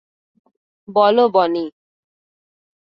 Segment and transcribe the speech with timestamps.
[0.87, 1.65] বলো, বনি।